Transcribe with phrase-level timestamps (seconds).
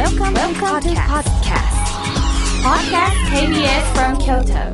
[0.00, 1.68] Welcome, Welcome to podcast.
[2.64, 4.72] Podcast KBS from Kyoto.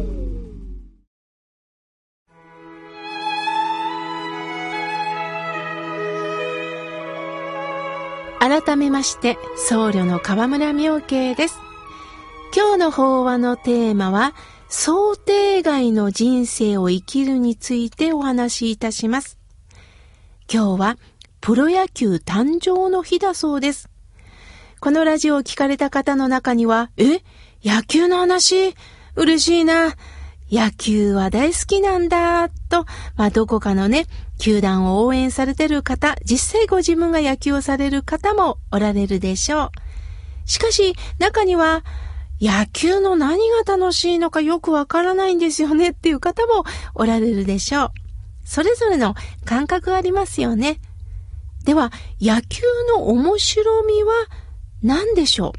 [8.39, 11.59] 改めまして、僧侶の河村明慶です。
[12.55, 14.33] 今日の法話のテーマは、
[14.69, 19.41] 想定外の人生を生きるについてお話しいたします。
[20.49, 20.99] 今日は、
[21.41, 23.89] プロ野球誕生の日だそうです。
[24.87, 27.19] このラジオを聞かれた方の中には、え？
[27.65, 28.77] 野球の話？
[29.17, 29.97] 嬉しいな。
[30.49, 32.87] 野球は大好きなんだ、と、
[33.17, 34.07] まあ、どこかのね、
[34.39, 39.71] 球団を応援されてる方、実際ご自分が野球をされる方もおられるでしょう。
[40.49, 41.83] しかし、中には、
[42.41, 47.91] 野球の何が楽しいのかよくわからないんですよねっていう方もおられるでしょう。
[48.45, 50.79] それぞれの感覚ありますよね。
[51.65, 52.63] では、野球
[52.95, 54.13] の面白みは
[54.83, 55.53] 何でしょう？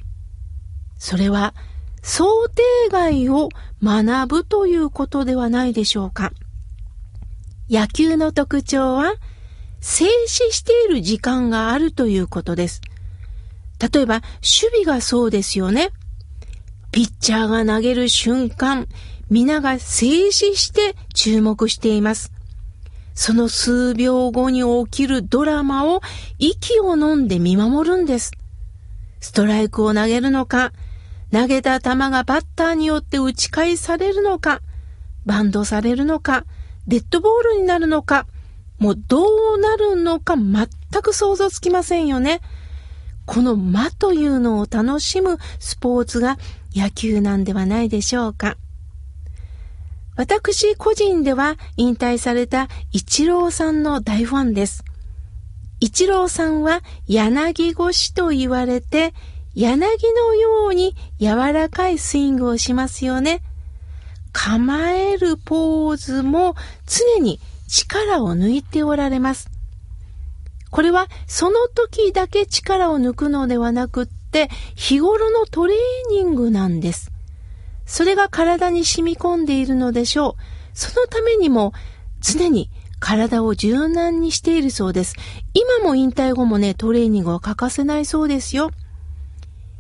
[0.97, 1.53] それは、
[2.01, 3.49] 想定外を
[3.83, 6.31] 学ぶということではないでしょうか。
[7.69, 9.15] 野球の特徴は、
[9.81, 12.81] 静止している時間があるということです。
[13.79, 15.91] 例えば、守備がそうですよね。
[16.91, 18.87] ピッチャーが投げる瞬間、
[19.29, 22.31] 皆が静止して注目しています。
[23.13, 26.01] その数秒後に起きるドラマを
[26.39, 28.31] 息を飲んで見守るんです。
[29.27, 30.71] ストライクを投げるのか、
[31.33, 34.61] 投げた球がバッターによって打ち返されるのか、
[35.25, 36.45] バンドされるのか、
[36.87, 38.25] デッドボールになるのか、
[38.79, 40.69] もうどうなるのか全
[41.01, 42.39] く想像つきませんよね。
[43.25, 46.37] この間というのを楽しむスポーツが
[46.73, 48.55] 野球なんではないでしょうか。
[50.15, 54.85] 私個人では引退されたイチローさんの大ファンです。
[55.79, 59.13] イチローさんは柳腰と言われて
[59.53, 59.77] 柳
[60.13, 63.41] のように柔らかいスイングをしますよね。
[64.31, 66.55] 構えるポーズも
[66.85, 69.49] 常に力を抜いておられます。
[70.69, 75.77] これはその時だけ力を抜くのではなくって日頃のトレー
[76.11, 77.11] ニングなんです。
[77.85, 80.77] それが体に染み込んでいるのでしょう。
[80.77, 81.73] そのためにも
[82.19, 85.15] 常に体を柔軟にしているそうです。
[85.53, 88.71] 今も引退後もね、トレーニングは欠かせないそうですよ。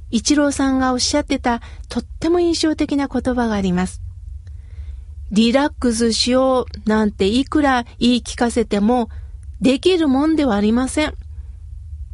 [0.09, 4.01] イチローさんがおっしゃってたとっても印象的な言葉があります。
[5.31, 9.09] リラックスしようなんていくら言い聞かせても
[9.59, 11.13] できるもんではありません。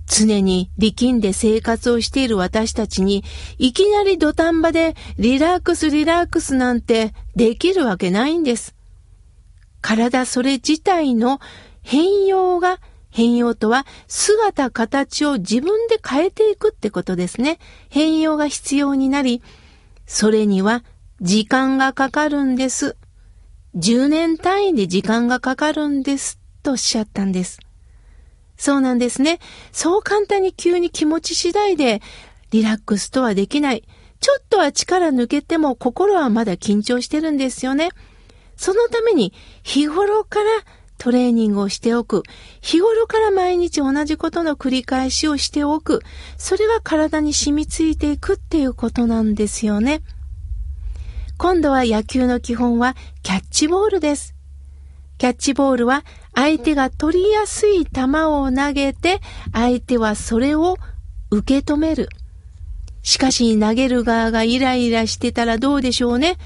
[0.07, 3.23] 常に力んで生活をしている私たちに
[3.57, 8.75] いきなり土壇場でリラックスリラックスなんてできるわけないんです。
[9.83, 11.39] 体それ自体の
[11.83, 12.79] 変容が
[13.11, 17.59] 変容とは姿形を自分で変えていくってことですね。
[17.89, 19.43] 変容が必要になり、
[20.07, 20.83] それには
[21.21, 22.97] 時間がかかるんです。
[23.75, 26.39] 10年単位で時間がかかるんです。
[26.63, 27.59] とおっしゃったんです。
[28.57, 29.39] そうなんですね。
[29.71, 32.01] そう簡単に急に気持ち次第で
[32.51, 33.83] リラックスとはできない。
[34.21, 37.89] ちょっとは力抜けても心はまだ緊張してるんですよね。
[38.63, 40.45] そのために日頃から
[40.97, 42.23] トレーニングをしておく。
[42.61, 46.01] 日頃から毎日同じことの繰り返しをしておく。
[46.37, 50.01] それが体に染みついていくっていうことなんですよね。
[51.37, 54.33] 今度は野球の基本はキャッチボールです。
[55.17, 59.19] キャッチボールは相手が取りやすい球を投げて
[59.51, 60.77] 相手はそれを
[61.31, 62.07] 受け止める。
[63.01, 66.37] しかし投げる側がイライラしてたらどうでしょうね。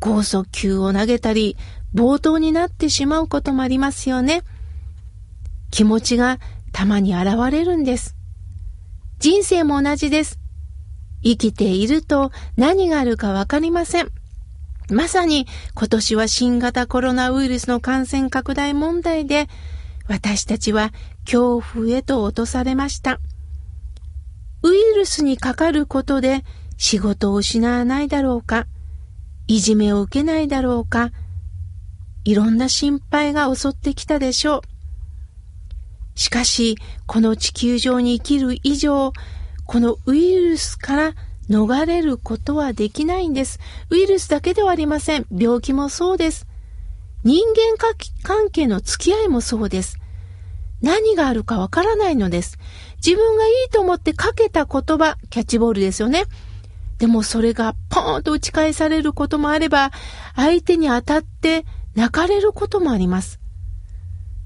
[0.00, 1.56] 高速球を投げたり、
[1.92, 4.42] 暴投になってしまうこともありますよね。
[5.70, 6.38] 気持ちが
[6.72, 8.16] たまに現れるんです。
[9.18, 10.38] 人生も同じです。
[11.22, 14.08] 生きていると何があるかわかりません。
[14.90, 19.48] まさに今年は新型コロナウイルスの感染拡大問題で
[20.08, 20.92] 私たちは
[21.24, 23.20] 恐怖へと落とされました。
[24.62, 26.44] ウイルスにかかることで
[26.78, 28.66] 仕事を失わないだろうか、
[29.48, 31.10] いじめを受けないだろうか、
[32.24, 34.60] いろんな心配が襲ってきたでしょう。
[36.14, 39.12] しかし、この地球上に生きる以上、
[39.64, 41.14] このウイルスから
[41.48, 43.58] 逃れることはできないんです。
[43.88, 45.26] ウイルスだけではありません。
[45.30, 46.46] 病気もそうです。
[47.24, 49.96] 人間関係の付き合いもそうです。
[50.82, 52.58] 何があるかわからないのです。
[53.04, 56.24] 自分がいいと思ってかけた言葉、キャッチボールですよね。
[56.98, 59.92] でもそれがポーンと打ち返されることもあれば、
[60.34, 61.64] 相手に当たって
[61.94, 63.40] 泣かれることもあります。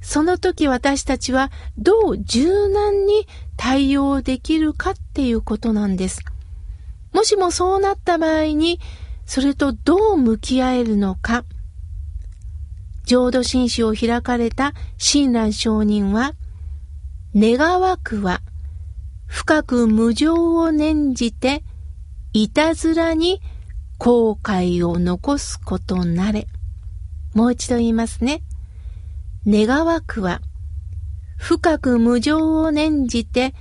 [0.03, 3.27] その時私たちはどう柔軟に
[3.57, 6.21] 対応できるかっていうことなんです。
[7.13, 8.81] もしもそうなった場合に、
[9.27, 11.45] それとどう向き合えるのか。
[13.05, 16.33] 浄土真宗を開かれた親鸞上人は、
[17.35, 18.41] 願わくは、
[19.27, 21.65] 深く無常を念じて、
[22.35, 23.43] いたずらに
[23.99, 26.47] 後悔を残すことなれ。
[27.35, 28.43] もう一度言いますね。
[29.47, 30.41] 願わくは、
[31.37, 33.55] 深く無常を念じて、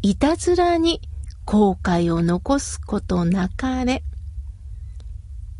[0.00, 1.00] いたずらに
[1.44, 4.02] 後悔を残すことなかれ。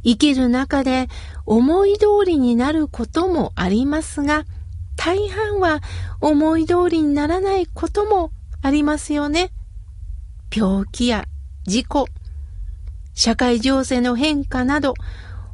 [0.03, 1.09] 生きる中で
[1.45, 4.45] 思い通りになることもありますが、
[4.97, 5.81] 大半は
[6.21, 8.31] 思い通りにならないことも
[8.63, 9.51] ありますよね。
[10.55, 11.27] 病気や
[11.67, 12.07] 事故、
[13.15, 14.95] 社会情勢の変化など、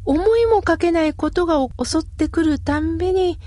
[0.05, 3.39] 思いもかけないことが襲ってくるたんびに、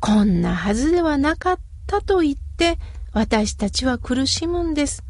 [0.00, 2.78] こんなはずではなかったと言って
[3.12, 5.04] 私たちは苦しむんです。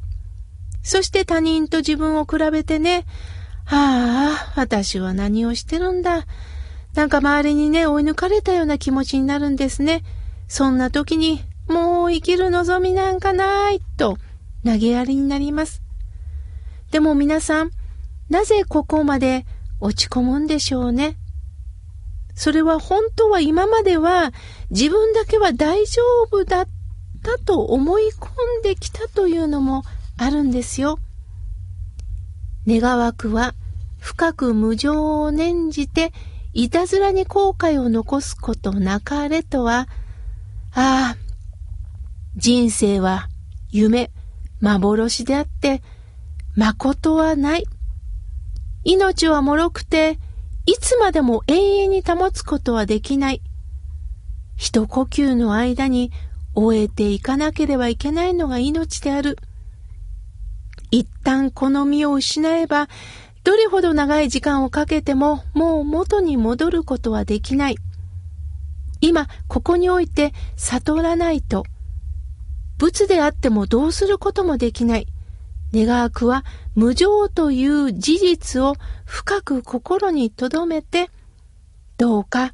[0.83, 3.07] そして他人と自分を比べてね、
[3.67, 6.27] ああ、私は何をしてるんだ。
[6.95, 10.03] なんか周りにね、追い抜かれたような気持ちになるんですね。
[10.49, 14.19] そんな時に、もう生きる望みなんかないと
[14.65, 15.81] 投げやりになります。
[16.91, 17.71] でも皆さん、
[18.33, 19.45] なぜここまで
[19.79, 21.17] 落ち込むんでしょうね？
[22.35, 24.33] それは本当は今までは
[24.71, 26.69] 自分だけは大丈夫だっ
[27.23, 28.31] たと思い込
[28.61, 29.83] んできたというのも
[30.17, 30.99] あるんですよ。
[32.67, 33.55] 願わくは
[33.99, 36.15] 深く無常を念じて
[36.55, 39.89] いたずらに後悔を残すことなかれとは、
[40.75, 41.17] ああ、
[42.37, 43.29] 人生は
[43.69, 44.11] 夢、
[44.63, 45.83] 幻であって、
[46.57, 47.67] 誠はない。
[48.85, 50.19] 命は脆くて、
[50.67, 53.43] いつまでも永遠に保つことはできない。
[54.57, 56.13] 一呼吸の間に
[56.55, 59.39] 終えていかなければいけないのが命である。
[60.91, 62.89] 一旦この身を失えば、
[63.45, 67.77] どれほど長い時間をかけてももう元に戻ることはできない。
[69.01, 71.65] 今、ここにおいて悟らないと、
[72.79, 75.07] 仏であってもどうすることもできない。
[75.73, 81.11] 願わくは無常という事実を深く心に留めて、
[81.99, 82.53] どうか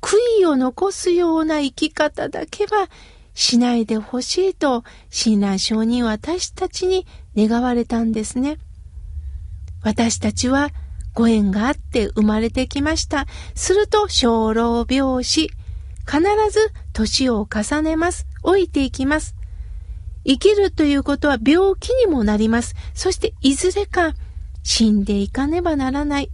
[0.00, 2.88] 悔いを残すような生き方だけは
[3.34, 7.06] しないでほしいと、親鸞上人私たちに
[7.36, 8.58] 願われたんですね。
[9.82, 10.70] 私たちは
[11.14, 13.26] ご縁があって生まれてきました。
[13.54, 15.50] すると、生老病死。
[16.06, 18.26] 必ず年を重ねます。
[18.42, 19.34] 老いていきます。
[20.24, 22.74] 生きるということは病気にもなります。
[22.94, 24.14] そしていずれか
[24.62, 26.30] 死んでいかねばならない。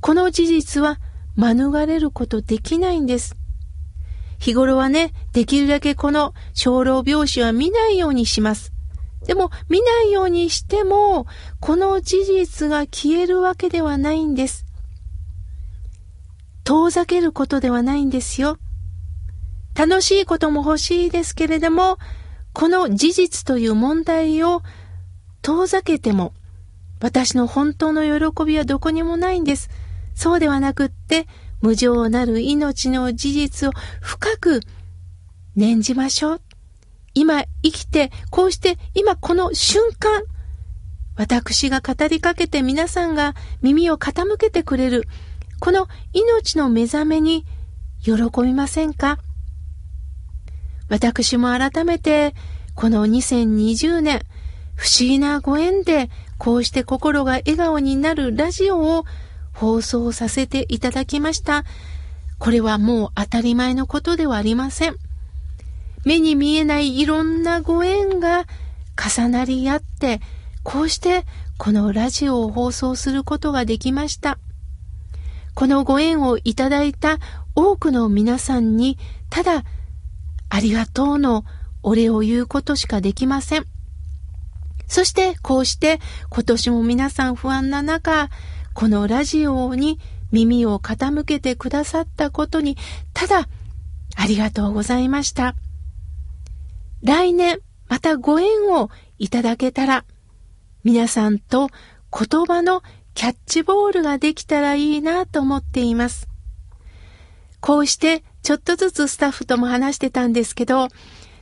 [0.00, 0.98] この事実は
[1.36, 3.36] 免れることできないんです。
[4.38, 8.72] 日頃はね、できるだけこの生老病死は見ないようにします。
[9.26, 11.26] でも見ないようにしても、
[11.60, 14.66] この事実が消えるわけではないんです。
[16.64, 18.58] 遠ざけることではないんですよ。
[19.74, 21.98] 楽しいことも欲しいですけれども、
[22.52, 24.62] この事実という問題を
[25.42, 26.32] 遠ざけても、
[27.00, 29.70] 私の本当の喜びはどこにもないんです。
[30.14, 31.26] そうではなくって、
[31.60, 34.60] 無常なる命の事実を深く
[35.56, 36.40] 念じましょう。
[37.14, 40.22] 今生きて、こうして今この瞬間、
[41.16, 45.08] 私が語りかけて皆さんが耳を傾けてくれる、
[45.60, 47.44] この命の目覚めに
[48.00, 49.18] 喜びませんか？
[50.92, 52.34] 私も改めて、
[52.74, 54.20] この2020年、
[54.74, 59.06] 不思議なご縁で、こうして心が笑顔になるラジオを
[59.54, 61.64] 放送させていただきました。
[62.38, 64.96] これはもう当たり前のことではありません。
[66.04, 68.44] 目に見えないいろんなご縁が
[69.02, 70.20] 重なり合って、
[70.62, 71.24] こうして
[71.56, 74.38] このラジオを放送することができました。
[75.54, 77.16] このご縁をいただいた
[77.54, 78.98] 多くの皆さんに、
[79.30, 79.64] ただ、
[80.54, 81.46] ありがとうの
[81.82, 83.64] お礼を言うことしかできません。
[84.86, 88.28] そしてこうして今年も皆さん不安な中、
[88.74, 89.98] このラジオに
[90.30, 92.76] 耳を傾けてくださったことに、
[93.14, 93.48] ただ、
[94.14, 95.54] ありがとうございました。
[97.02, 100.04] 来年、またご縁をいただけたら、
[100.84, 101.70] 皆さんと
[102.12, 102.82] 言葉の
[103.14, 106.28] キャッチボールができたらいいなと思っています。
[107.60, 110.88] こうしてちょっとずつスタッフとも話してたんですけど、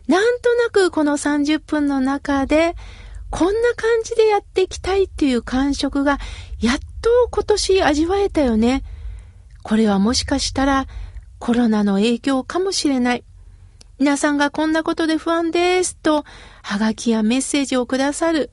[0.07, 2.75] なんとなくこの30分の中で、
[3.31, 6.19] こんな感じでやっていきたいっていう感触が、
[6.61, 8.83] やっと今年味わえたよね。
[9.63, 10.87] これはもしかしたら
[11.39, 13.25] コロナの影響かもしれない。
[13.99, 16.25] 皆さんがこんなことで不安ですと、
[16.63, 18.51] はがきやメッセージをくださる、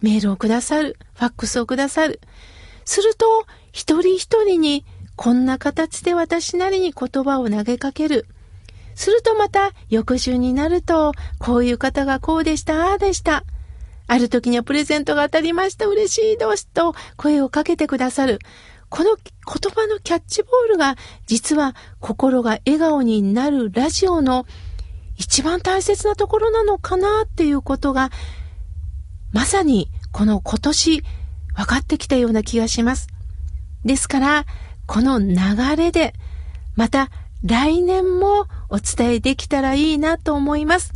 [0.00, 2.20] メールをくださる、ファックスをくださる。
[2.84, 4.84] すると、一人一人に
[5.16, 8.26] こんな形で私なりに言葉を投げかける。
[8.94, 13.44] するとまた翌週になると、こういう方がこうでした、ああでした。
[14.08, 18.38] ある時にはプレゼントが当たりました、嬉しいどすと声をかけてくださる。
[18.88, 20.96] この言葉のキャッチボールが
[21.26, 24.46] 実は心が笑顔になるラジオの
[25.16, 28.10] 一番大切なところなのかなっていうことが、
[29.32, 31.02] まさにこの今年
[31.54, 33.08] 分かってきたような気がします。
[33.84, 34.46] ですから、
[34.86, 35.36] この流
[35.76, 36.14] れで、
[36.74, 37.10] また
[37.44, 40.92] 来年もお伝えできたらいいなと思います。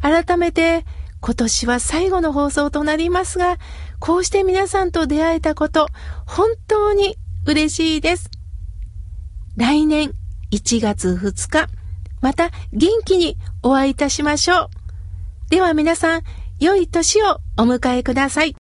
[0.00, 0.84] 改めて、
[1.20, 3.56] 今年は最後の放送となりますが、
[3.98, 5.88] こうして皆さんと出会えたこと、
[6.26, 8.30] 本当に嬉しいです。
[9.56, 10.12] 来年
[10.50, 11.68] 1月2日、
[12.20, 14.68] また元気にお会いいたしましょう。
[15.50, 16.22] では皆さん、
[16.58, 18.56] 良い年をお迎えください。